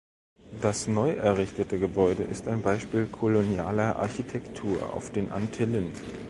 Das 0.61 0.87
neu 0.87 1.11
errichtete 1.11 1.77
Gebäude 1.77 2.23
ist 2.23 2.47
ein 2.47 2.63
Beispiel 2.63 3.05
kolonialer 3.05 3.97
Architektur 3.97 4.95
auf 4.95 5.11
den 5.11 5.31
Antillen. 5.31 5.91